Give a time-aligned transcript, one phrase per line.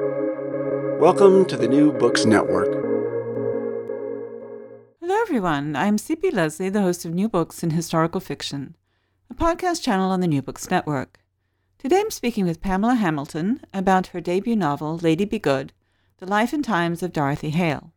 [0.00, 2.72] Welcome to the New Books Network.
[5.00, 5.76] Hello, everyone.
[5.76, 6.32] I'm C.P.
[6.32, 8.74] Lesley, the host of New Books in Historical Fiction,
[9.30, 11.20] a podcast channel on the New Books Network.
[11.78, 15.72] Today I'm speaking with Pamela Hamilton about her debut novel, Lady Be Good
[16.18, 17.92] The Life and Times of Dorothy Hale.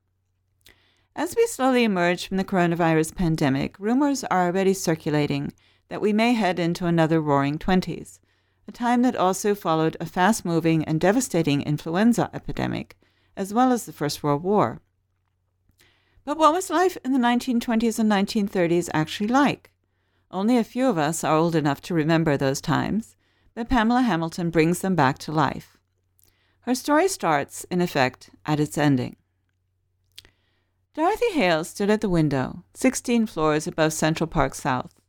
[1.16, 5.52] As we slowly emerge from the coronavirus pandemic, rumors are already circulating
[5.90, 8.20] that we may head into another roaring 20s,
[8.68, 12.98] a time that also followed a fast moving and devastating influenza epidemic,
[13.36, 14.82] as well as the First World War.
[16.26, 19.72] But what was life in the 1920s and 1930s actually like?
[20.30, 23.16] Only a few of us are old enough to remember those times,
[23.56, 25.78] but Pamela Hamilton brings them back to life.
[26.62, 29.16] Her story starts, in effect, at its ending.
[30.94, 35.00] Dorothy Hale stood at the window, 16 floors above Central Park South.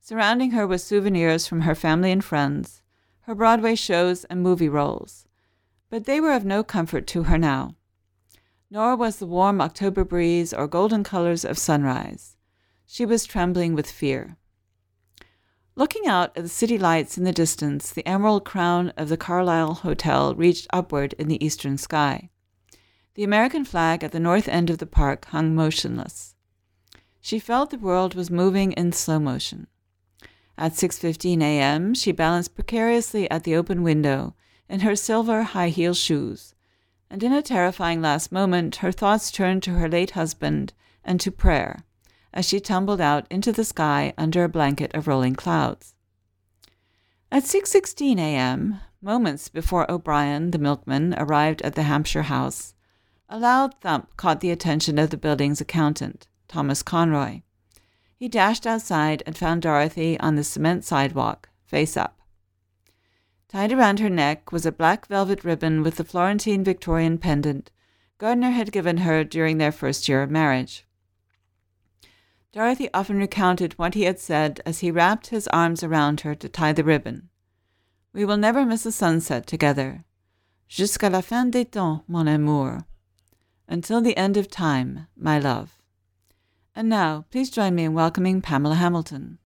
[0.00, 2.80] Surrounding her were souvenirs from her family and friends,
[3.26, 5.26] her Broadway shows and movie roles.
[5.90, 7.74] But they were of no comfort to her now.
[8.70, 12.36] Nor was the warm October breeze or golden colors of sunrise.
[12.86, 14.36] She was trembling with fear.
[15.74, 19.74] Looking out at the city lights in the distance, the emerald crown of the Carlyle
[19.74, 22.30] Hotel reached upward in the eastern sky.
[23.14, 26.36] The American flag at the north end of the park hung motionless.
[27.20, 29.66] She felt the world was moving in slow motion.
[30.58, 34.34] At 6:15 a.m., she balanced precariously at the open window
[34.68, 36.54] in her silver high-heeled shoes,
[37.10, 40.72] and in a terrifying last moment her thoughts turned to her late husband
[41.04, 41.84] and to prayer
[42.36, 45.94] as she tumbled out into the sky under a blanket of rolling clouds.
[47.32, 52.74] At 6:16 a.m., moments before O'Brien, the milkman, arrived at the Hampshire house,
[53.28, 57.42] a loud thump caught the attention of the building's accountant, Thomas Conroy.
[58.16, 62.18] He dashed outside and found Dorothy on the cement sidewalk, face up.
[63.48, 67.70] Tied around her neck was a black velvet ribbon with the Florentine Victorian pendant
[68.18, 70.86] Gardner had given her during their first year of marriage.
[72.52, 76.48] Dorothy often recounted what he had said as he wrapped his arms around her to
[76.48, 77.28] tie the ribbon.
[78.14, 80.04] We will never miss a sunset together.
[80.70, 82.86] Jusqu'à la fin des temps, mon amour.
[83.68, 85.78] Until the end of time, my love.
[86.78, 89.38] And now, please join me in welcoming Pamela Hamilton.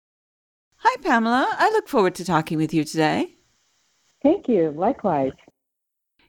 [0.79, 1.49] Hi, Pamela.
[1.53, 3.37] I look forward to talking with you today.
[4.21, 4.73] Thank you.
[4.73, 5.31] Likewise.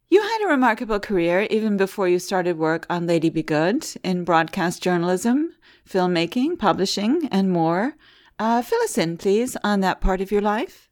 [0.10, 4.26] You had a remarkable career even before you started work on Lady Be Good in
[4.26, 5.56] broadcast journalism,
[5.90, 7.96] filmmaking, publishing, and more.
[8.38, 10.88] Uh, fill us in, please, on that part of your life.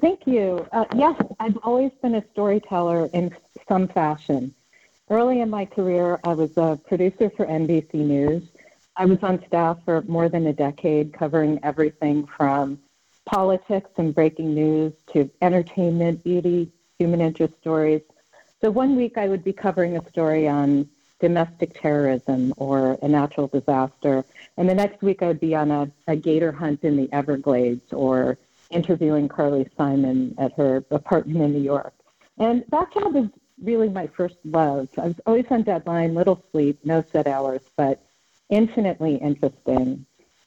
[0.00, 0.64] Thank you.
[0.70, 3.34] Uh, yes, I've always been a storyteller in
[3.68, 4.54] some fashion.
[5.10, 8.44] Early in my career, I was a producer for NBC News.
[8.96, 12.78] I was on staff for more than a decade, covering everything from
[13.24, 18.02] politics and breaking news to entertainment, beauty, human interest stories.
[18.60, 20.88] So one week I would be covering a story on
[21.20, 24.24] domestic terrorism or a natural disaster,
[24.56, 27.92] and the next week I would be on a, a gator hunt in the Everglades
[27.92, 28.36] or
[28.70, 31.94] interviewing Carly Simon at her apartment in New York.
[32.38, 33.28] And that job is
[33.62, 34.88] really my first love.
[34.98, 38.02] I was always on deadline, little sleep, no set hours, but
[38.52, 40.04] infinitely interesting.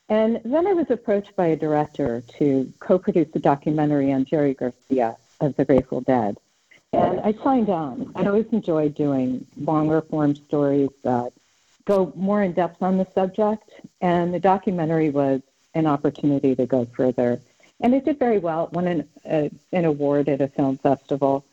[0.08, 4.54] And then I was approached by a director to co produce a documentary on Jerry
[4.54, 6.38] Garcia of the Grateful Dead.
[6.94, 8.12] And I signed on.
[8.16, 11.34] I'd always enjoyed doing longer form stories that
[11.86, 15.42] go more in depth on the subject, and the documentary was
[15.74, 17.42] an opportunity to go further.
[17.82, 18.66] And it did very well.
[18.66, 19.10] It won an,
[19.74, 21.44] an award at a film festival.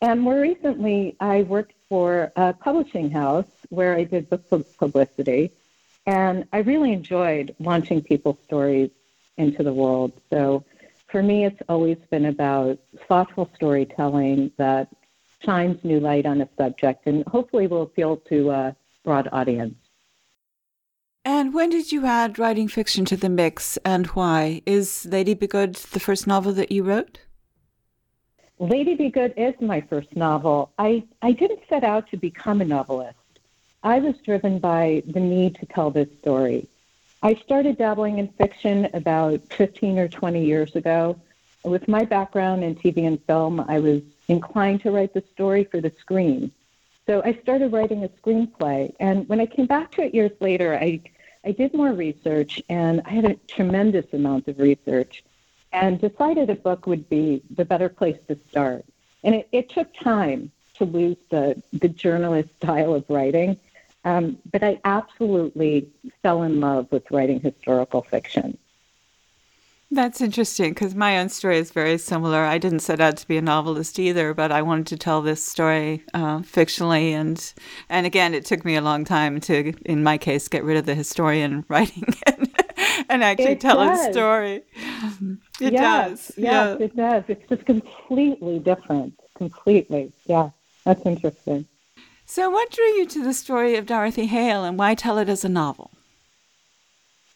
[0.00, 4.44] And more recently, I worked for a publishing house where I did book
[4.78, 5.50] publicity.
[6.06, 8.90] And I really enjoyed launching people's stories
[9.36, 10.12] into the world.
[10.30, 10.64] So
[11.08, 12.78] for me, it's always been about
[13.08, 14.88] thoughtful storytelling that
[15.44, 19.74] shines new light on a subject and hopefully will appeal to a broad audience.
[21.24, 24.62] And when did you add writing fiction to the mix and why?
[24.64, 27.18] Is Lady Be Good the first novel that you wrote?
[28.58, 30.72] Lady Be Good is my first novel.
[30.78, 33.18] I, I didn't set out to become a novelist.
[33.86, 36.66] I was driven by the need to tell this story.
[37.22, 41.20] I started dabbling in fiction about 15 or 20 years ago.
[41.62, 45.80] With my background in TV and film, I was inclined to write the story for
[45.80, 46.50] the screen.
[47.06, 48.92] So I started writing a screenplay.
[48.98, 51.00] And when I came back to it years later, I,
[51.44, 55.22] I did more research and I had a tremendous amount of research
[55.72, 58.84] and decided a book would be the better place to start.
[59.22, 63.56] And it, it took time to lose the, the journalist style of writing,
[64.06, 65.88] um, but I absolutely
[66.22, 68.56] fell in love with writing historical fiction.
[69.90, 72.44] That's interesting because my own story is very similar.
[72.44, 75.44] I didn't set out to be a novelist either, but I wanted to tell this
[75.44, 77.52] story uh, fictionally, and
[77.88, 80.86] and again, it took me a long time to, in my case, get rid of
[80.86, 82.48] the historian writing and,
[83.08, 84.06] and actually it tell does.
[84.06, 84.62] a story.
[85.60, 86.32] It yes, does.
[86.36, 86.84] Yes, yeah.
[86.84, 87.24] it does.
[87.28, 89.14] It's just completely different.
[89.34, 90.12] Completely.
[90.26, 90.50] Yeah,
[90.84, 91.66] that's interesting.
[92.28, 95.44] So, what drew you to the story of Dorothy Hale, and why tell it as
[95.44, 95.92] a novel?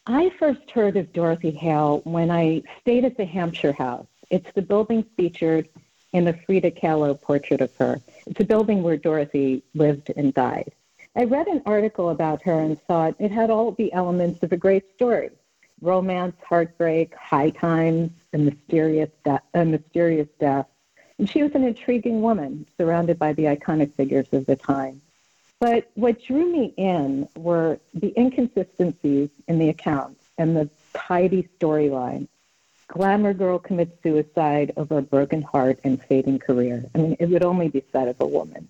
[0.04, 4.08] I first heard of Dorothy Hale when I stayed at the Hampshire House.
[4.30, 5.68] It's the building featured
[6.12, 8.00] in the Frida Kahlo portrait of her.
[8.26, 10.72] It's a building where Dorothy lived and died.
[11.14, 14.56] I read an article about her and thought it had all the elements of a
[14.56, 15.30] great story
[15.82, 20.66] romance, heartbreak, high times, a mysterious, de- a mysterious death.
[21.20, 25.02] And she was an intriguing woman surrounded by the iconic figures of the time.
[25.58, 32.26] But what drew me in were the inconsistencies in the accounts and the tidy storyline.
[32.88, 36.86] Glamour girl commits suicide over a broken heart and fading career.
[36.94, 38.66] I mean, it would only be said of a woman.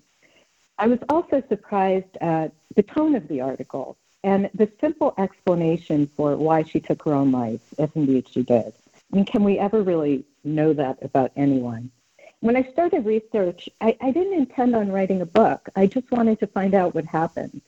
[0.76, 6.36] I was also surprised at the tone of the article and the simple explanation for
[6.36, 8.72] why she took her own life, if indeed she did.
[9.12, 11.92] I mean, can we ever really know that about anyone?
[12.40, 15.68] When I started research, I, I didn't intend on writing a book.
[15.76, 17.60] I just wanted to find out what happened.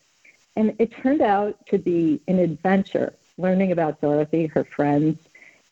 [0.56, 5.18] And it turned out to be an adventure, learning about Dorothy, her friends,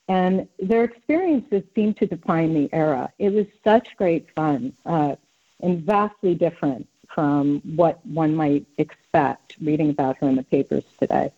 [0.08, 3.10] and their experiences seemed to define the era.
[3.18, 5.16] It was such great fun uh,
[5.60, 11.32] and vastly different from what one might expect reading about her in the papers today.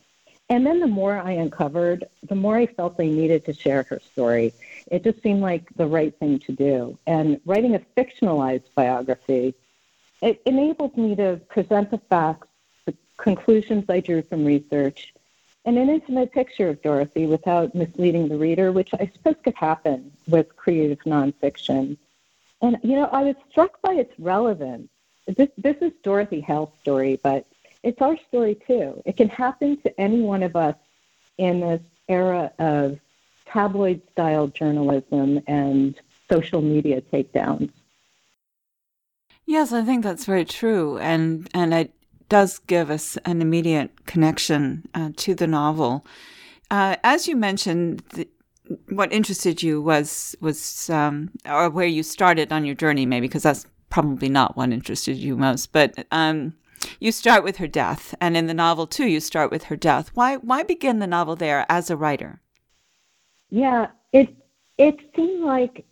[0.49, 4.01] And then the more I uncovered, the more I felt I needed to share her
[4.01, 4.53] story.
[4.91, 6.99] It just seemed like the right thing to do.
[7.07, 9.55] And writing a fictionalized biography,
[10.21, 12.49] it enabled me to present the facts,
[12.87, 15.13] the conclusions I drew from research,
[15.65, 20.13] and an intimate picture of Dorothy without misleading the reader, which I suppose could happen
[20.29, 21.97] with creative nonfiction.
[22.61, 24.89] And, you know, I was struck by its relevance.
[25.27, 27.47] This, this is Dorothy Hale's story, but
[27.83, 29.03] it's our story too.
[29.05, 30.77] It can happen to any one of us
[31.39, 32.99] in this era of
[33.53, 35.95] tabloid style journalism and
[36.31, 37.71] social media takedowns.
[39.45, 41.93] Yes, I think that's very true, and and it
[42.29, 46.07] does give us an immediate connection uh, to the novel.
[46.71, 48.29] Uh, as you mentioned, the,
[48.89, 53.43] what interested you was was um, or where you started on your journey, maybe because
[53.43, 56.07] that's probably not what interested you most, but.
[56.11, 56.55] Um,
[56.99, 60.11] you start with her death, and in the novel too, you start with her death.
[60.15, 62.42] Why why begin the novel there as a writer?
[63.53, 64.35] Yeah, it
[64.79, 65.85] it seemed like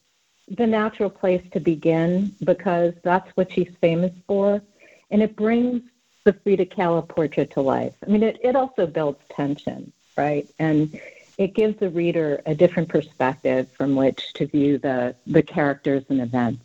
[0.48, 4.62] the natural place to begin because that's what she's famous for,
[5.10, 5.82] and it brings
[6.24, 7.94] the Frida Kahlo portrait to life.
[8.04, 10.48] I mean, it, it also builds tension, right?
[10.58, 10.98] And
[11.38, 16.20] it gives the reader a different perspective from which to view the, the characters and
[16.20, 16.64] events.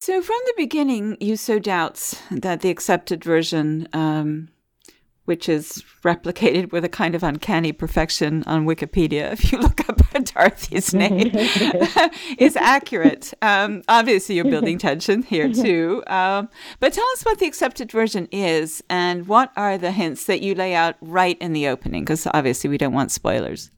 [0.00, 4.48] So, from the beginning, you sow doubts that the accepted version, um,
[5.24, 9.97] which is replicated with a kind of uncanny perfection on Wikipedia, if you look up
[10.38, 11.30] Dorothy's name,
[12.38, 13.34] is accurate.
[13.42, 16.02] Um, obviously, you're building tension here too.
[16.06, 16.48] Um,
[16.78, 20.54] but tell us what the accepted version is and what are the hints that you
[20.54, 23.70] lay out right in the opening, because obviously, we don't want spoilers.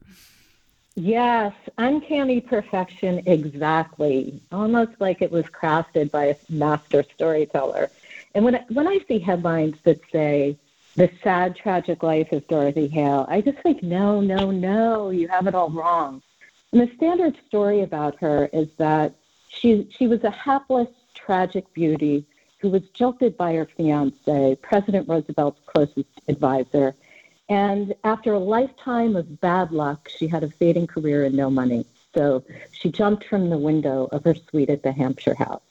[0.96, 4.42] Yes, uncanny perfection, exactly.
[4.52, 7.90] Almost like it was crafted by a master storyteller.
[8.34, 10.58] And when I, when I see headlines that say
[10.96, 15.46] the sad, tragic life of Dorothy Hale, I just think, no, no, no, you have
[15.46, 16.20] it all wrong.
[16.72, 19.14] And the standard story about her is that
[19.48, 22.24] she she was a hapless, tragic beauty
[22.58, 26.94] who was jilted by her fiance, President Roosevelt's closest advisor,
[27.50, 31.84] and after a lifetime of bad luck, she had a fading career and no money.
[32.14, 35.62] So she jumped from the window of her suite at the Hampshire House.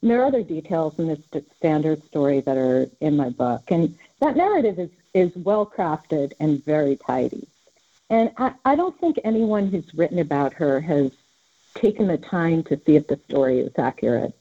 [0.00, 1.20] And there are other details in this
[1.56, 3.62] standard story that are in my book.
[3.68, 7.46] And that narrative is, is well crafted and very tidy.
[8.12, 11.12] And I, I don't think anyone who's written about her has
[11.74, 14.34] taken the time to see if the story is accurate.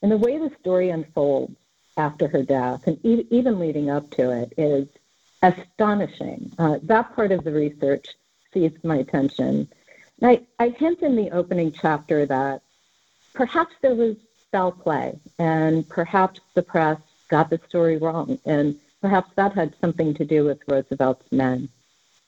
[0.00, 1.56] And the way the story unfolds
[1.96, 4.86] after her death, and e- even leading up to it, is
[5.42, 6.52] astonishing.
[6.60, 8.06] Uh, that part of the research
[8.54, 9.66] seized my attention.
[10.20, 12.62] And I, I hint in the opening chapter that
[13.34, 14.14] perhaps there was
[14.52, 20.14] foul play, and perhaps the press got the story wrong, and perhaps that had something
[20.14, 21.68] to do with Roosevelt's men.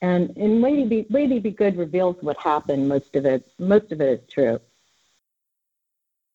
[0.03, 2.89] And in Lady Be, Lady Be Good reveals what happened.
[2.89, 4.61] Most of it, most of it is true.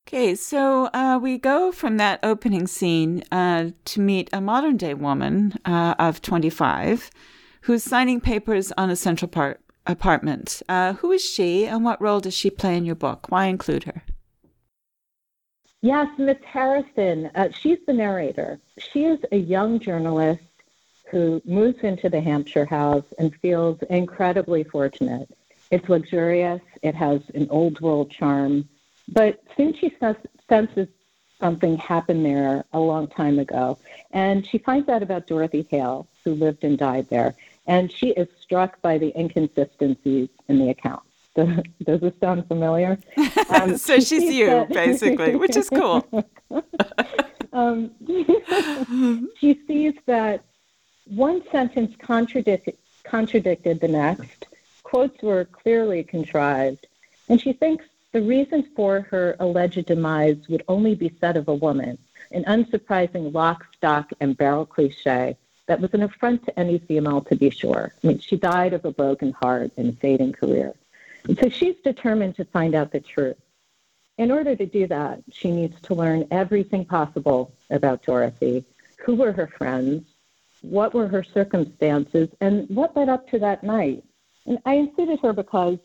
[0.08, 4.94] Okay, so uh, we go from that opening scene uh, to meet a modern day
[4.94, 7.10] woman uh, of 25
[7.62, 10.62] who's signing papers on a Central Park apartment.
[10.68, 13.26] Uh, who is she and what role does she play in your book?
[13.30, 14.04] Why include her?
[15.82, 17.30] Yes, Miss Harrison.
[17.34, 18.60] Uh, she's the narrator.
[18.78, 20.42] She is a young journalist
[21.10, 25.28] who moves into the Hampshire house and feels incredibly fortunate.
[25.70, 28.68] It's luxurious, it has an old world charm,
[29.08, 29.92] but soon she
[30.48, 30.88] senses
[31.40, 33.78] something happened there a long time ago.
[34.12, 37.34] And she finds out about Dorothy Hale, who lived and died there.
[37.66, 41.02] And she is struck by the inconsistencies in the account.
[41.34, 42.98] Does this sound familiar?
[43.48, 44.70] Um, so she's you, that...
[44.70, 46.04] basically, which is cool.
[47.52, 47.92] um,
[49.38, 50.44] she sees that
[51.06, 54.46] one sentence contradicted, contradicted the next.
[54.82, 56.86] Quotes were clearly contrived.
[57.28, 61.54] And she thinks the reason for her alleged demise would only be said of a
[61.54, 61.98] woman,
[62.32, 65.36] an unsurprising lock, stock, and barrel cliche
[65.66, 67.92] that was an affront to any female, to be sure.
[68.02, 70.74] I mean, she died of a broken heart and a fading career.
[71.24, 73.36] And so she's determined to find out the truth.
[74.16, 78.64] In order to do that, she needs to learn everything possible about Dorothy.
[79.04, 80.04] Who were her friends?
[80.62, 82.28] What were her circumstances?
[82.40, 84.04] And what led up to that night?
[84.46, 85.78] And I included her because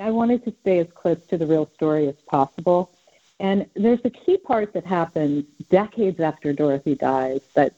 [0.00, 2.92] I wanted to stay as close to the real story as possible.
[3.40, 7.74] And there's a key part that happens decades after Dorothy dies that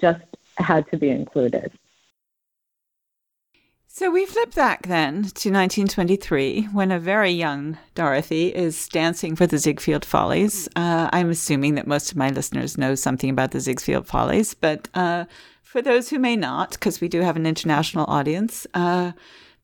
[0.00, 0.24] just
[0.56, 1.72] had to be included.
[3.96, 9.46] So we flip back then to 1923 when a very young Dorothy is dancing for
[9.46, 10.68] the Ziegfeld Follies.
[10.74, 14.88] Uh, I'm assuming that most of my listeners know something about the Ziegfeld Follies, but
[14.94, 15.26] uh,
[15.74, 19.10] for those who may not, because we do have an international audience, uh,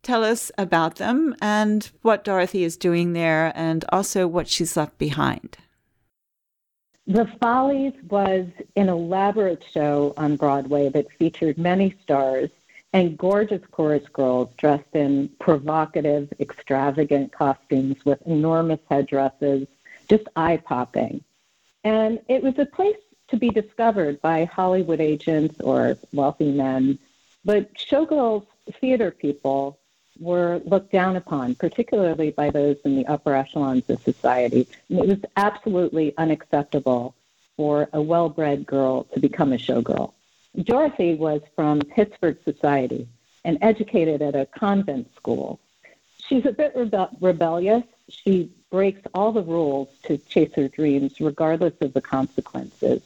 [0.03, 4.99] tell us about them and what Dorothy is doing there and also what she's left
[4.99, 5.59] behind.
[7.07, 12.51] The Follies was an elaborate show on Broadway that featured many stars
[12.93, 19.69] and gorgeous chorus girls dressed in provocative, extravagant costumes with enormous headdresses,
[20.09, 21.23] just eye popping.
[21.85, 22.97] And it was a place
[23.31, 26.99] to be discovered by Hollywood agents or wealthy men.
[27.45, 28.47] But showgirls,
[28.81, 29.79] theater people,
[30.19, 34.69] were looked down upon, particularly by those in the upper echelons of society.
[34.89, 37.15] And it was absolutely unacceptable
[37.57, 40.13] for a well bred girl to become a showgirl.
[40.63, 43.09] Dorothy was from Pittsburgh society
[43.45, 45.61] and educated at a convent school.
[46.19, 47.85] She's a bit rebe- rebellious.
[48.09, 53.03] She breaks all the rules to chase her dreams, regardless of the consequences.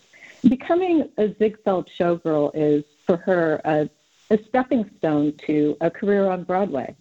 [0.48, 3.88] Becoming a Ziegfeld showgirl is, for her, a,
[4.30, 6.94] a stepping stone to a career on Broadway.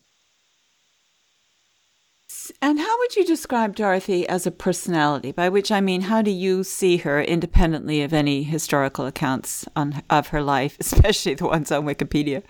[2.61, 5.31] And how would you describe Dorothy as a personality?
[5.31, 10.01] By which I mean, how do you see her independently of any historical accounts on,
[10.09, 12.43] of her life, especially the ones on Wikipedia?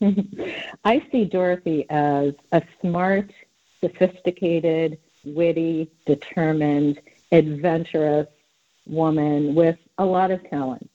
[0.84, 3.30] I see Dorothy as a smart,
[3.80, 7.00] sophisticated, witty, determined,
[7.30, 8.26] adventurous
[8.86, 10.90] woman with a lot of talent.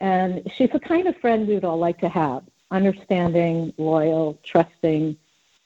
[0.00, 5.16] And she's the kind of friend we would all like to have understanding, loyal, trusting,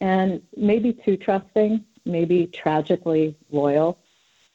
[0.00, 3.98] and maybe too trusting, maybe tragically loyal.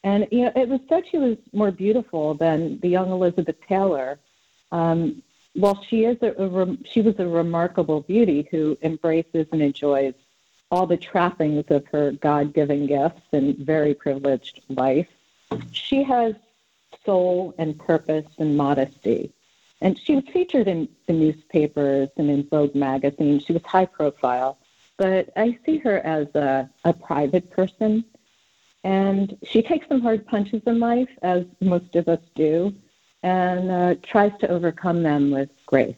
[0.04, 4.20] And you know, it was said she was more beautiful than the young Elizabeth Taylor.
[4.72, 5.24] Um,
[5.54, 10.13] while she is a, a she was a remarkable beauty who embraces and enjoys
[10.70, 15.08] all the trappings of her God-given gifts and very privileged life.
[15.72, 16.36] She has
[17.06, 19.34] soul and purpose and modesty.
[19.82, 23.40] And she was featured in the newspapers and in Vogue magazine.
[23.40, 24.58] She was high profile
[24.98, 28.06] but I see her as a, a private person.
[28.84, 32.74] And she takes some hard punches in life, as most of us do,
[33.24, 35.96] and uh, tries to overcome them with grace.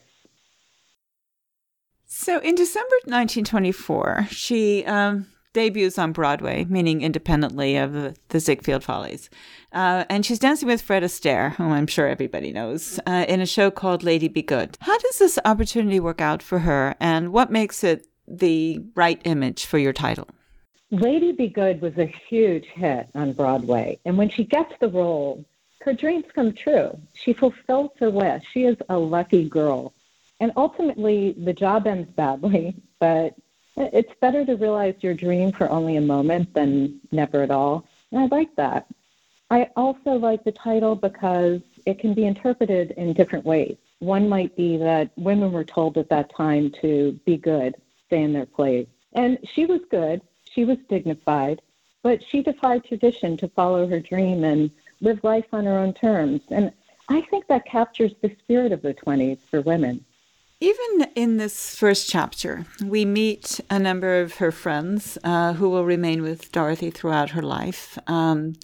[2.06, 5.26] So in December 1924, she um,
[5.58, 9.28] debuts on Broadway, meaning independently of the, Ziegfeld Follies.
[9.72, 13.46] Uh, and she's dancing with Fred Astaire, whom I'm sure everybody knows, uh, in a
[13.46, 14.78] show called Lady Be Good.
[14.80, 19.66] How does this opportunity work out for her, and what makes it the right image
[19.66, 20.28] for your title?
[20.92, 23.98] Lady Be Good was a huge hit on Broadway.
[24.04, 25.44] And when she gets the role,
[25.80, 26.96] her dreams come true.
[27.14, 28.44] She fulfills her wish.
[28.52, 29.92] She is a lucky girl.
[30.38, 33.34] And ultimately, the job ends badly, but
[33.80, 37.86] it's better to realize your dream for only a moment than never at all.
[38.12, 38.86] And I like that.
[39.50, 43.76] I also like the title because it can be interpreted in different ways.
[44.00, 47.74] One might be that women were told at that time to be good
[48.06, 48.86] stay in their place.
[49.12, 51.60] And she was good, she was dignified,
[52.02, 54.70] but she defied tradition to follow her dream and
[55.00, 56.40] live life on her own terms.
[56.50, 56.72] And
[57.08, 60.04] I think that captures the spirit of the 20s for women.
[60.60, 65.84] Even in this first chapter, we meet a number of her friends uh, who will
[65.84, 68.54] remain with Dorothy throughout her life um,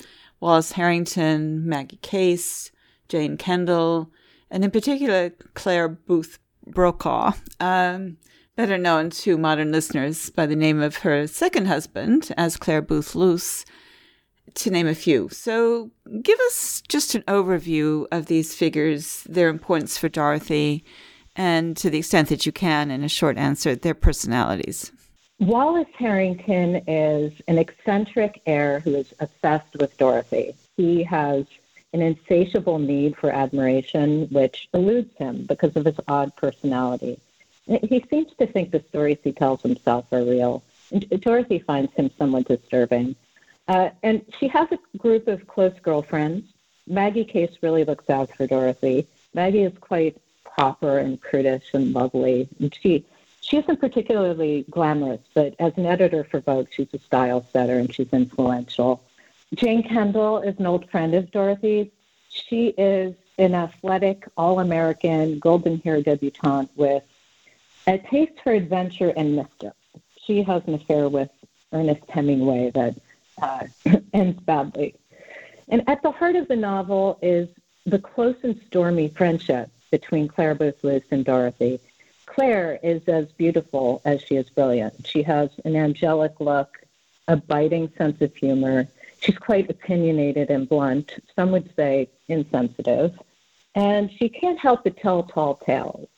[0.41, 2.73] Wallace Harrington, Maggie Case,
[3.09, 4.11] Jane Kendall,
[4.51, 6.37] and in particular, Clare Boothe
[6.67, 8.17] Brokaw, um,
[8.57, 13.15] better known to modern listeners by the name of her second husband as Clare Boothe
[13.15, 13.65] Luce,
[14.55, 15.29] to name a few.
[15.31, 20.85] So, give us just an overview of these figures, their importance for Dorothy,
[21.37, 24.93] and to the extent that you can, in a short answer, their personalities.
[25.41, 30.55] Wallace Harrington is an eccentric heir who is obsessed with Dorothy.
[30.76, 31.45] He has
[31.93, 37.19] an insatiable need for admiration, which eludes him because of his odd personality.
[37.67, 40.62] He seems to think the stories he tells himself are real.
[41.21, 43.17] Dorothy finds him somewhat disturbing.
[43.67, 46.47] Uh, and she has a group of close girlfriends.
[46.87, 49.07] Maggie Case really looks out for Dorothy.
[49.33, 50.17] Maggie is quite
[50.57, 52.49] proper and prudish and lovely.
[52.61, 53.05] And she
[53.41, 57.93] she isn't particularly glamorous, but as an editor for Vogue, she's a style setter and
[57.93, 59.03] she's influential.
[59.55, 61.93] Jane Kendall is an old friend of Dorothy.
[62.31, 67.03] She is an athletic, all American, golden hair debutante with
[67.87, 69.75] a taste for adventure and mischief.
[70.25, 71.31] She has an affair with
[71.73, 72.95] Ernest Hemingway that
[73.43, 73.67] uh,
[74.15, 74.95] ends badly.
[75.69, 77.49] And at the heart of the novel is
[77.85, 81.81] the close and stormy friendship between Clare Boothe Luce and Dorothy.
[82.27, 85.07] Clare is as beautiful as she is brilliant.
[85.07, 86.71] She has an angelic look,
[87.29, 88.89] a biting sense of humor,
[89.25, 93.19] She's quite opinionated and blunt, some would say insensitive,
[93.75, 96.09] and she can't help but tell tall tales.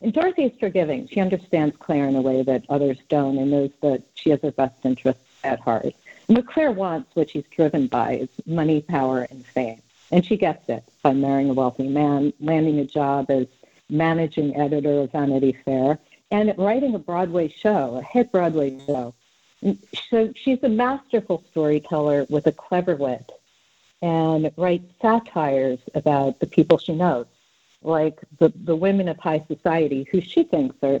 [0.00, 1.06] And Dorothy is forgiving.
[1.06, 4.50] She understands Clare in a way that others don't and knows that she has her
[4.50, 5.94] best interests at heart.
[6.26, 9.80] And what Clare wants, what she's driven by, is money, power, and fame.
[10.10, 13.46] And she gets it by marrying a wealthy man, landing a job as
[13.90, 15.98] managing editor of Vanity Fair,
[16.30, 19.14] and writing a Broadway show, a hit Broadway show
[20.10, 23.30] so she's a masterful storyteller with a clever wit
[24.00, 27.26] and writes satires about the people she knows,
[27.82, 31.00] like the, the women of high society who she thinks are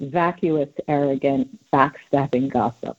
[0.00, 2.98] vacuous, arrogant, backstabbing gossip.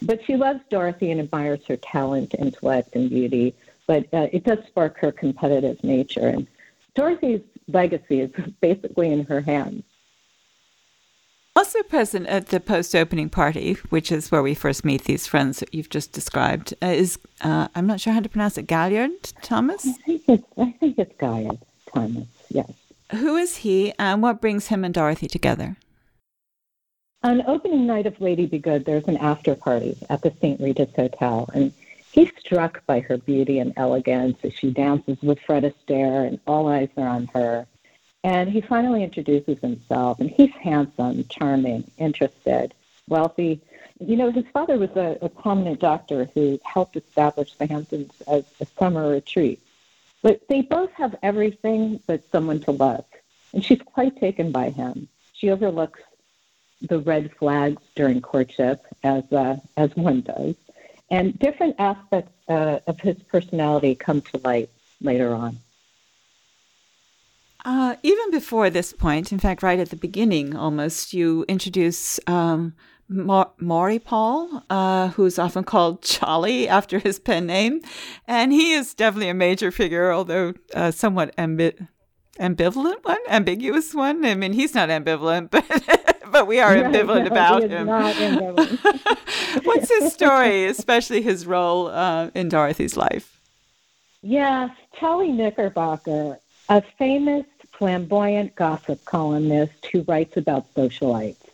[0.00, 3.54] But she loves Dorothy and admires her talent, intellect, and beauty,
[3.88, 6.28] but uh, it does spark her competitive nature.
[6.28, 6.46] And
[6.94, 9.82] Dorothy's legacy is basically in her hands.
[11.56, 15.58] Also present at the post opening party, which is where we first meet these friends
[15.58, 19.32] that you've just described, uh, is uh, I'm not sure how to pronounce it, Gaillard
[19.42, 19.84] Thomas?
[19.84, 21.58] I think it's, I think it's Gaillard
[21.92, 22.70] Thomas, yes.
[23.10, 25.76] Who is he and what brings him and Dorothy together?
[27.24, 30.60] On opening night of Lady Be Good, there's an after party at the St.
[30.60, 31.72] Regis Hotel, and
[32.18, 36.66] he's struck by her beauty and elegance as she dances with Fred Astaire, and all
[36.66, 37.66] eyes are on her.
[38.24, 42.74] And he finally introduces himself, and he's handsome, charming, interested,
[43.06, 43.60] wealthy.
[44.00, 48.44] You know, his father was a, a prominent doctor who helped establish the Hamptons as
[48.60, 49.60] a summer retreat.
[50.20, 53.04] But they both have everything but someone to love.
[53.52, 55.06] And she's quite taken by him.
[55.34, 56.00] She overlooks
[56.82, 60.56] the red flags during courtship, as, uh, as one does.
[61.10, 65.58] And different aspects uh, of his personality come to light later on.
[67.64, 72.74] Uh, even before this point, in fact, right at the beginning almost, you introduce um,
[73.08, 77.80] Ma- Maury Paul, uh, who's often called Charlie after his pen name.
[78.26, 81.88] And he is definitely a major figure, although uh, somewhat ambi-
[82.38, 84.24] ambivalent one, ambiguous one.
[84.24, 86.17] I mean, he's not ambivalent, but.
[86.32, 87.86] but we are ambivalent no, about him.
[89.64, 93.40] What's his story, especially his role uh, in Dorothy's life?
[94.22, 96.38] Yes, Cholly Knickerbocker
[96.68, 101.48] a famous flamboyant gossip columnist who writes about socialites.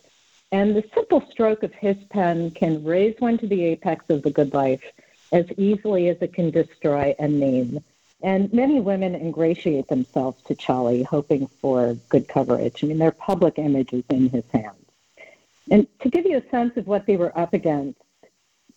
[0.51, 4.31] And the simple stroke of his pen can raise one to the apex of the
[4.31, 4.83] good life
[5.31, 7.83] as easily as it can destroy a name.
[8.25, 12.83] And many women ingratiate themselves to Charlie, hoping for good coverage.
[12.83, 14.83] I mean, their public image is in his hands.
[15.69, 17.99] And to give you a sense of what they were up against,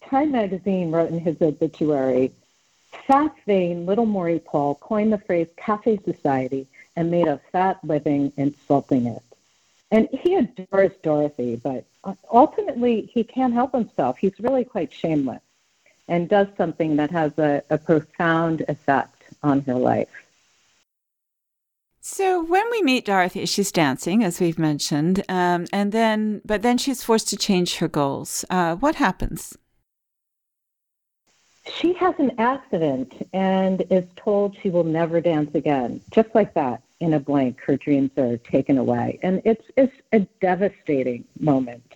[0.03, 2.33] Time magazine wrote in his obituary
[3.07, 8.35] Fat vain little Maury Paul coined the phrase cafe society and made a fat living
[8.37, 9.23] insulting it.
[9.91, 11.87] And he adores Dorothy, but
[12.31, 14.19] ultimately he can't help himself.
[14.19, 15.41] He's really quite shameless
[16.07, 20.09] and does something that has a, a profound effect on her life.
[22.01, 26.79] So when we meet Dorothy, she's dancing, as we've mentioned, um, and then, but then
[26.79, 28.47] she's forced to change her goals.
[28.49, 29.59] Uh, what happens?
[31.71, 36.83] She has an accident and is told she will never dance again, just like that.
[37.01, 39.19] in a blank, her dreams are taken away.
[39.23, 41.95] And it's, it's a devastating moment.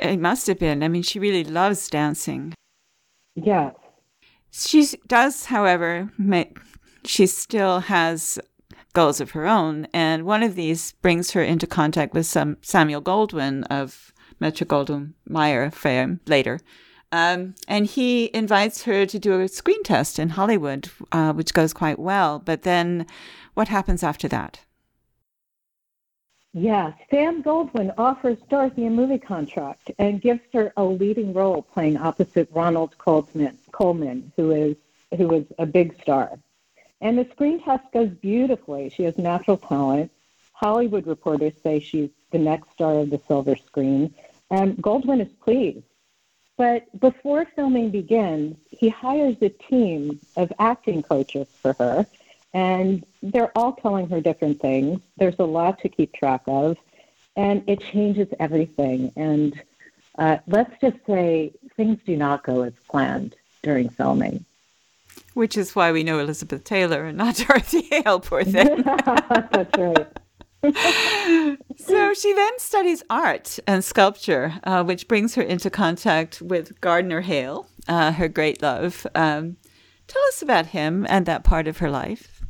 [0.00, 0.82] It must have been.
[0.82, 2.54] I mean, she really loves dancing.
[3.34, 3.74] Yes.
[4.50, 6.58] She does, however, make,
[7.04, 8.38] she still has
[8.92, 9.86] goals of her own.
[9.92, 15.14] And one of these brings her into contact with some Samuel Goldwyn of Metro Goldwyn
[15.26, 16.60] Mayer fame later.
[17.12, 21.72] Um, and he invites her to do a screen test in Hollywood, uh, which goes
[21.72, 22.38] quite well.
[22.38, 23.06] But then
[23.54, 24.60] what happens after that?
[26.52, 31.96] Yeah, Sam Goldwyn offers Dorothy a movie contract and gives her a leading role playing
[31.96, 34.76] opposite Ronald Colman, Colman who is
[35.16, 36.38] who is a big star.
[37.00, 38.90] And the screen test goes beautifully.
[38.90, 40.12] She has natural talent.
[40.52, 44.14] Hollywood reporters say she's the next star of the silver screen.
[44.50, 45.86] And Goldwyn is pleased.
[46.58, 52.06] But before filming begins, he hires a team of acting coaches for her.
[52.52, 55.00] And they're all telling her different things.
[55.16, 56.76] There's a lot to keep track of.
[57.34, 59.10] And it changes everything.
[59.16, 59.58] And
[60.18, 64.44] uh, let's just say things do not go as planned during filming.
[65.34, 68.82] Which is why we know Elizabeth Taylor and not Dorothy Hale, poor thing.
[68.84, 70.06] That's right.
[71.76, 77.22] so she then studies art and sculpture, uh, which brings her into contact with Gardner
[77.22, 79.06] Hale, uh, her great love.
[79.14, 79.56] Um,
[80.06, 82.42] tell us about him and that part of her life.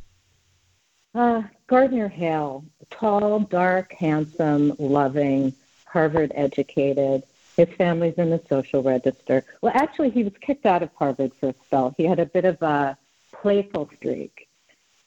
[1.15, 5.53] Uh, Gardner Hale, tall, dark, handsome, loving,
[5.85, 7.23] Harvard educated.
[7.57, 9.43] His family's in the social register.
[9.61, 11.93] Well, actually, he was kicked out of Harvard for a spell.
[11.97, 12.97] He had a bit of a
[13.31, 14.47] playful streak.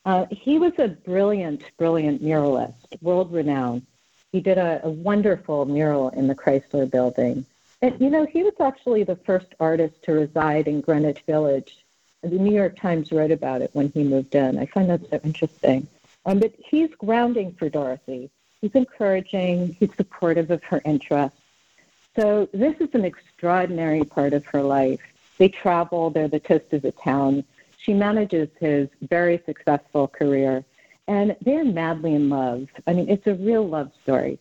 [0.05, 3.87] Uh, he was a brilliant, brilliant muralist, world renowned.
[4.33, 7.47] He did a, a wonderful mural in the Chrysler building.
[7.81, 11.79] And, you know, he was actually the first artist to reside in Greenwich Village.
[12.23, 14.59] The New York Times wrote about it when he moved in.
[14.59, 15.87] I find that so interesting.
[16.27, 18.31] Um, but he's grounding for Dorothy.
[18.61, 21.39] He's encouraging, he's supportive of her interests.
[22.17, 25.01] So this is an extraordinary part of her life.
[25.39, 27.45] They travel, they're the toast of the town.
[27.79, 30.65] She manages his very successful career,
[31.09, 32.69] and they're madly in love.
[32.87, 34.39] I mean, it's a real love story.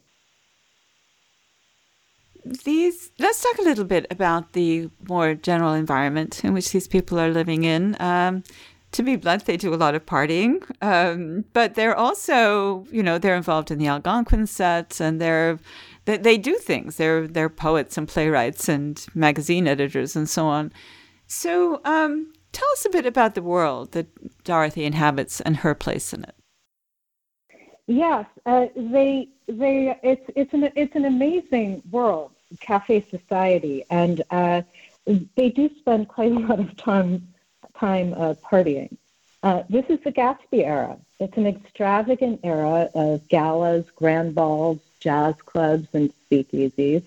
[2.46, 7.20] These let's talk a little bit about the more general environment in which these people
[7.20, 7.96] are living in.
[8.02, 8.44] Um,
[8.92, 13.18] to be blunt, they do a lot of partying, um, but they're also, you know,
[13.18, 15.58] they're involved in the Algonquin sets, and they're
[16.06, 16.98] they, they do things.
[16.98, 20.72] They're they're poets and playwrights and magazine editors and so on.
[21.28, 24.08] So, um, tell us a bit about the world that
[24.44, 26.36] Dorothy inhabits and her place in it.
[27.88, 34.62] Yes, uh, they they it's it's an it's an amazing world, cafe society, and uh,
[35.36, 37.28] they do spend quite a lot of time
[37.78, 38.96] time uh, partying.
[39.42, 40.98] Uh, this is the Gatsby era.
[41.20, 47.04] It's an extravagant era of galas, grand balls, jazz clubs, and speakeasies.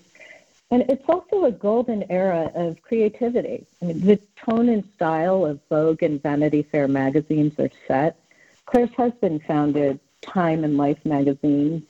[0.69, 3.65] And it's also a golden era of creativity.
[3.81, 8.19] I mean, the tone and style of Vogue and Vanity Fair magazines are set.
[8.65, 11.83] Clare's husband founded Time and Life magazines.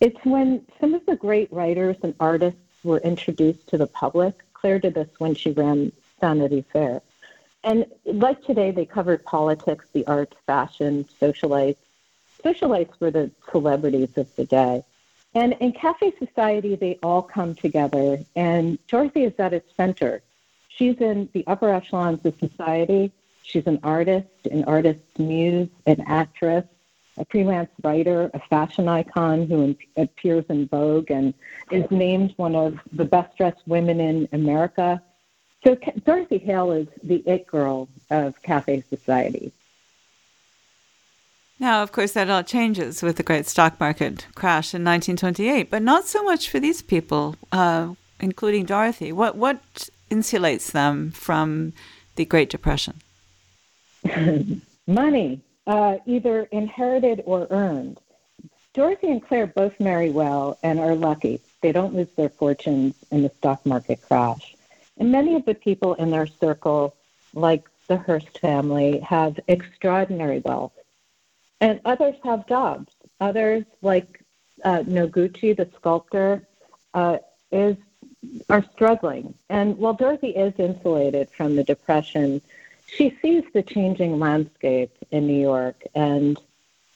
[0.00, 4.34] It's when some of the great writers and artists were introduced to the public.
[4.54, 7.02] Clare did this when she ran Vanity Fair.
[7.64, 11.76] And like today, they covered politics, the arts, fashion, socialites.
[12.42, 14.82] Socialites were the celebrities of the day.
[15.34, 20.22] And in Cafe Society, they all come together, and Dorothy is at its center.
[20.68, 23.12] She's in the upper echelons of society.
[23.42, 26.64] She's an artist, an artist's muse, an actress,
[27.16, 31.34] a freelance writer, a fashion icon who appears in Vogue and
[31.70, 35.02] is named one of the best dressed women in America.
[35.62, 39.52] So Dorothy Hale is the it girl of Cafe Society.
[41.60, 45.82] Now, of course, that all changes with the great stock market crash in 1928, but
[45.82, 49.12] not so much for these people, uh, including Dorothy.
[49.12, 51.74] What what insulates them from
[52.16, 53.02] the Great Depression?
[54.86, 58.00] Money, uh, either inherited or earned.
[58.72, 61.40] Dorothy and Claire both marry well and are lucky.
[61.60, 64.56] They don't lose their fortunes in the stock market crash.
[64.96, 66.94] And many of the people in their circle,
[67.34, 70.72] like the Hearst family, have extraordinary wealth
[71.60, 72.92] and others have jobs.
[73.20, 74.22] Others, like
[74.64, 76.42] uh, Noguchi, the sculptor,
[76.94, 77.18] uh,
[77.52, 77.76] is
[78.48, 79.34] are struggling.
[79.48, 82.40] And while Dorothy is insulated from the depression,
[82.86, 86.38] she sees the changing landscape in New York and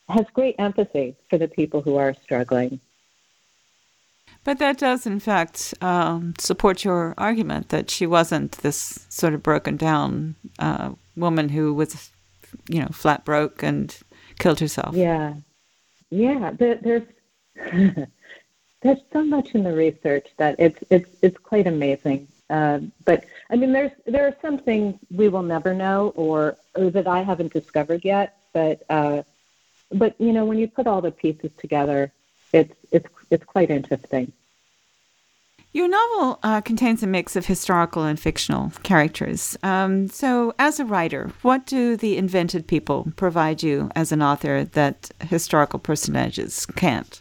[0.08, 2.80] has great empathy for the people who are struggling.
[4.44, 9.42] But that does, in fact, um, support your argument that she wasn't this sort of
[9.42, 12.10] broken down uh, woman who was
[12.68, 13.98] you know, flat broke and
[14.38, 14.94] killed herself.
[14.94, 15.34] Yeah,
[16.10, 16.52] yeah.
[16.52, 17.06] There, there's
[18.82, 22.28] there's so much in the research that it's it's it's quite amazing.
[22.50, 26.90] Uh, but I mean, there's there are some things we will never know, or or
[26.90, 28.36] that I haven't discovered yet.
[28.52, 29.22] But uh,
[29.92, 32.12] but you know, when you put all the pieces together,
[32.52, 34.32] it's it's it's quite interesting.
[35.74, 39.58] Your novel uh, contains a mix of historical and fictional characters.
[39.64, 44.62] Um, so, as a writer, what do the invented people provide you as an author
[44.62, 47.20] that historical personages can't?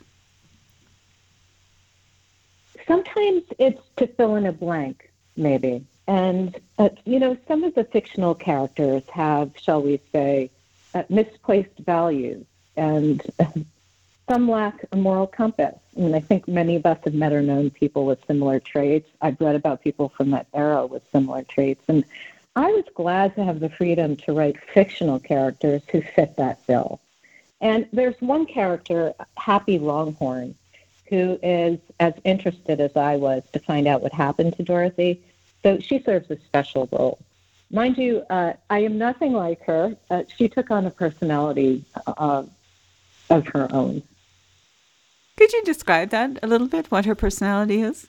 [2.88, 5.84] Sometimes it's to fill in a blank, maybe.
[6.08, 10.52] And, uh, you know, some of the fictional characters have, shall we say,
[10.94, 12.46] uh, misplaced values
[12.78, 13.20] and
[14.30, 15.76] some lack a moral compass.
[15.98, 19.10] I mean, I think many of us have met or known people with similar traits.
[19.22, 21.84] I've read about people from that era with similar traits.
[21.88, 22.06] And
[22.56, 27.00] I was glad to have the freedom to write fictional characters who fit that bill.
[27.62, 30.56] And there's one character, Happy Longhorn,
[31.10, 35.22] who is as interested as I was to find out what happened to Dorothy.
[35.64, 37.20] So she serves a special role.
[37.72, 39.96] Mind you, uh, I am nothing like her.
[40.10, 42.44] Uh, she took on a personality uh,
[43.30, 44.04] of her own.
[45.38, 48.08] Could you describe that a little bit, what her personality is?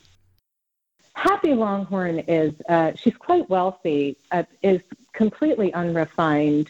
[1.15, 4.81] Happy Longhorn is, uh, she's quite wealthy, uh, is
[5.13, 6.69] completely unrefined,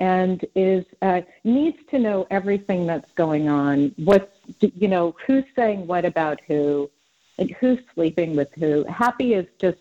[0.00, 3.94] and is uh, needs to know everything that's going on.
[3.96, 6.90] What's, you know, who's saying what about who,
[7.38, 8.84] and who's sleeping with who.
[8.84, 9.78] Happy is just,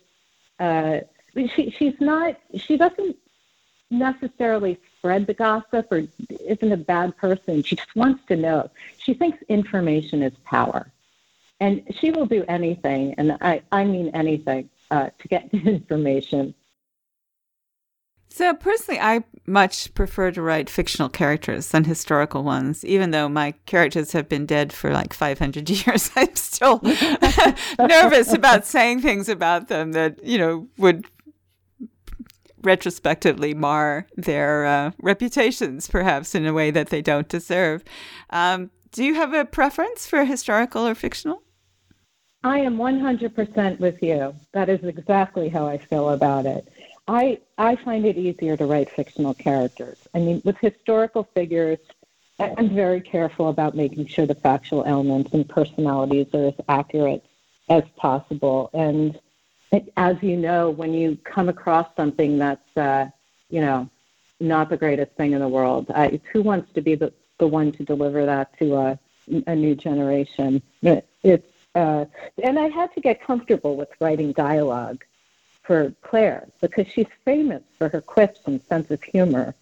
[0.59, 0.99] uh,
[1.55, 3.17] she, she's not, she doesn't
[3.89, 7.61] necessarily spread the gossip or isn't a bad person.
[7.61, 8.69] She just wants to know.
[8.99, 10.89] She thinks information is power.
[11.59, 16.55] And she will do anything, and I, I mean anything, uh, to get information.
[18.29, 22.83] So, personally, I much prefer to write fictional characters than historical ones.
[22.83, 26.81] Even though my characters have been dead for like 500 years, I'm still
[27.79, 31.05] nervous about saying things about them that, you know, would
[32.63, 37.83] retrospectively mar their uh, reputations, perhaps in a way that they don't deserve.
[38.29, 41.43] Um, do you have a preference for historical or fictional?
[42.43, 44.35] I am 100% with you.
[44.51, 46.67] That is exactly how I feel about it.
[47.07, 49.97] I, I find it easier to write fictional characters.
[50.13, 51.79] I mean, with historical figures,
[52.39, 57.23] I'm very careful about making sure the factual elements and personalities are as accurate
[57.69, 58.69] as possible.
[58.73, 59.19] And
[59.97, 63.09] as you know, when you come across something that's, uh,
[63.49, 63.89] you know,
[64.39, 67.71] not the greatest thing in the world, I, who wants to be the, the one
[67.73, 68.99] to deliver that to a,
[69.47, 70.61] a new generation?
[70.81, 72.05] It's, uh,
[72.43, 75.03] and I had to get comfortable with writing dialogue
[75.63, 79.55] for Clare because she's famous for her quips and sense of humor.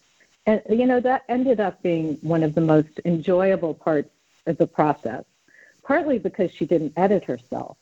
[0.46, 4.10] And, you know, that ended up being one of the most enjoyable parts
[4.46, 5.24] of the process,
[5.84, 7.76] partly because she didn't edit herself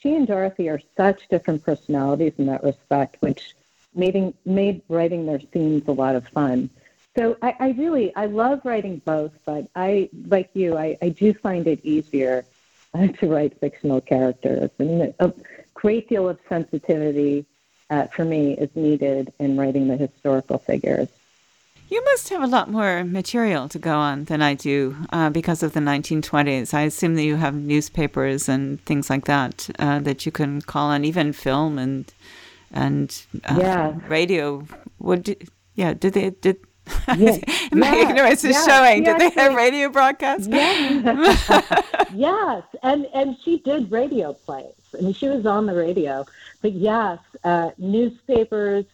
[0.00, 3.54] she and Dorothy are such different personalities in that respect, which
[3.94, 6.70] made, made writing their scenes a lot of fun.
[7.16, 11.34] So I, I really I love writing both, but I like you, I, I do
[11.34, 12.44] find it easier
[12.94, 15.32] uh, to write fictional characters, and a
[15.74, 17.44] great deal of sensitivity
[17.90, 21.08] uh, for me is needed in writing the historical figures.
[21.90, 25.62] You must have a lot more material to go on than I do uh, because
[25.62, 26.74] of the 1920s.
[26.74, 30.88] I assume that you have newspapers and things like that uh, that you can call
[30.88, 32.12] on, even film and
[32.72, 33.94] and uh, yeah.
[34.06, 34.66] radio.
[34.98, 35.94] Would yeah?
[35.94, 36.58] Did they did?
[37.16, 37.38] Yeah.
[37.72, 38.08] My yeah.
[38.08, 38.66] ignorance is yeah.
[38.66, 39.04] showing.
[39.04, 40.46] She did they have radio broadcasts?
[40.46, 41.82] Yeah.
[42.14, 44.72] yes, and and she did radio plays.
[44.98, 46.24] I mean, she was on the radio.
[46.62, 48.86] But yes, uh, newspapers,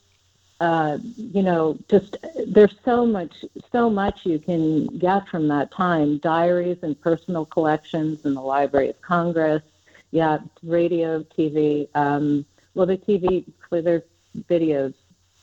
[0.61, 6.19] uh, you know, just there's so much, so much you can get from that time.
[6.19, 9.63] Diaries and personal collections in the Library of Congress.
[10.11, 11.89] Yeah, radio, TV.
[11.95, 14.03] Um, well, the TV, there's
[14.49, 14.95] videos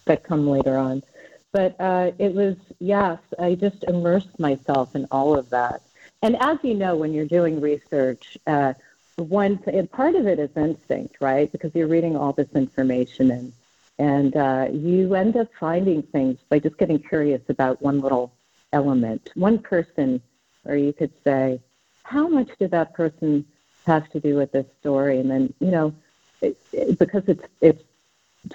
[0.06, 1.04] that come later on.
[1.52, 5.82] But uh, it was, yes, I just immersed myself in all of that.
[6.22, 8.74] And as you know, when you're doing research, uh,
[9.18, 9.58] one
[9.92, 11.52] part of it is instinct, right?
[11.52, 13.54] Because you're reading all this information and
[14.02, 18.34] and uh, you end up finding things by just getting curious about one little
[18.74, 20.20] element, one person,
[20.66, 21.62] or you could say,
[22.02, 23.46] how much did that person
[23.86, 25.20] have to do with this story?
[25.20, 25.94] And then, you know,
[26.42, 27.84] it, it, because it's it's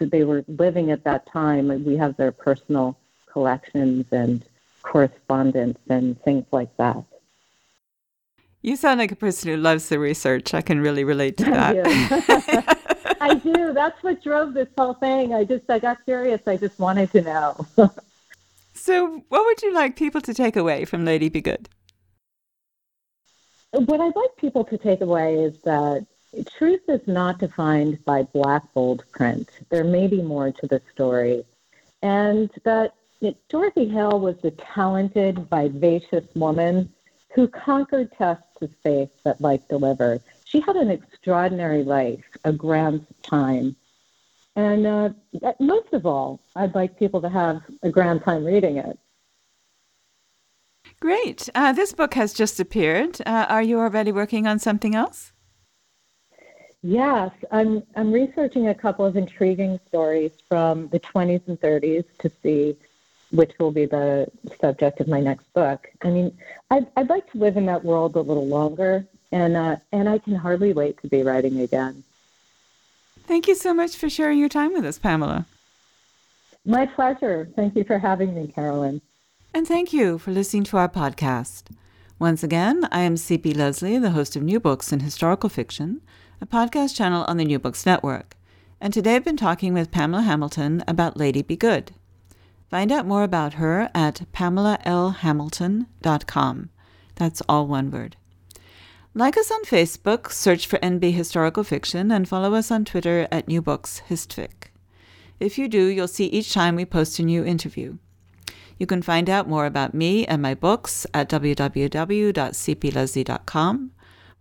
[0.01, 4.45] they were living at that time, and we have their personal collections and
[4.83, 7.05] correspondence and things like that.
[8.63, 10.55] You sound like a person who loves the research.
[10.55, 12.79] I can really relate to that.
[13.21, 13.73] I do.
[13.73, 15.35] That's what drove this whole thing.
[15.35, 16.41] I just I got curious.
[16.47, 17.67] I just wanted to know.
[18.79, 21.69] So, what would you like people to take away from Lady Be Good?
[23.73, 26.07] What I'd like people to take away is that
[26.59, 29.49] truth is not defined by black bold print.
[29.71, 31.45] There may be more to the story.
[32.03, 32.93] And that
[33.49, 36.93] Dorothy Hale was a talented, vivacious woman
[37.35, 40.21] who conquered tests of faith that life delivered.
[40.45, 40.91] She had an
[41.27, 43.75] extraordinary life, a grand time.
[44.55, 45.09] And uh,
[45.59, 48.97] most of all, I'd like people to have a grand time reading it.
[51.01, 51.49] Great.
[51.53, 53.21] Uh, this book has just appeared.
[53.27, 55.33] Uh, are you already working on something else?
[56.85, 62.31] Yes, I'm, I'm researching a couple of intriguing stories from the 20s and 30s to
[62.41, 62.77] see
[63.33, 64.29] which will be the
[64.61, 65.89] subject of my next book.
[66.03, 66.39] I mean,
[66.71, 70.19] I'd, I'd like to live in that world a little longer, and, uh, and I
[70.19, 72.05] can hardly wait to be writing again.
[73.27, 75.47] Thank you so much for sharing your time with us, Pamela.
[76.65, 77.49] My pleasure.
[77.57, 79.01] Thank you for having me, Carolyn.
[79.55, 81.65] And thank you for listening to our podcast.
[82.19, 83.55] Once again, I am C.P.
[83.55, 86.01] Lesley, the host of New Books in Historical Fiction,
[86.41, 88.37] a podcast channel on the New Books Network.
[88.81, 91.93] And today I've been talking with Pamela Hamilton about Lady Be Good.
[92.71, 96.71] Find out more about her at pamelalhamilton.com.
[97.15, 98.17] That's all one word.
[99.17, 103.49] Like us on Facebook, search for NB Historical Fiction, and follow us on Twitter at
[103.49, 104.03] New Books.
[105.41, 107.97] If you do, you'll see each time we post a new interview.
[108.79, 113.91] You can find out more about me and my books at www.cplesley.com,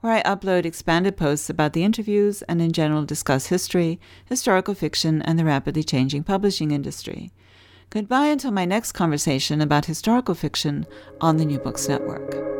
[0.01, 5.21] where I upload expanded posts about the interviews and in general discuss history, historical fiction,
[5.21, 7.31] and the rapidly changing publishing industry.
[7.91, 10.85] Goodbye until my next conversation about historical fiction
[11.21, 12.54] on the New Books Network.